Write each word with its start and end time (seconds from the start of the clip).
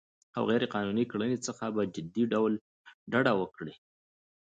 او 0.35 0.43
غیرقانوني 0.49 1.03
ګرانۍ 1.11 1.37
څخه 1.47 1.63
په 1.75 1.81
جدي 1.95 2.23
ډول 2.33 2.53
ډډه 3.11 3.33
وکړي 3.41 3.73